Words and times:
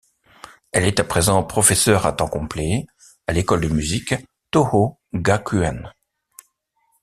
Elle 0.71 0.85
est 0.85 0.99
à 0.99 1.03
présent 1.03 1.43
professeur 1.43 2.07
à 2.07 2.13
temps 2.13 2.27
complet 2.27 2.87
à 3.27 3.33
l'école 3.33 3.61
de 3.61 3.67
musique 3.67 4.15
Tōhō 4.51 4.95
Gakuen. 5.13 5.93